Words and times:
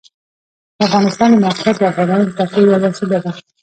د 0.77 0.79
افغانستان 0.87 1.29
د 1.31 1.35
موقعیت 1.45 1.77
د 1.79 1.83
افغانانو 1.91 2.23
د 2.27 2.31
تفریح 2.39 2.67
یوه 2.67 2.79
وسیله 2.91 3.17
ده. 3.23 3.31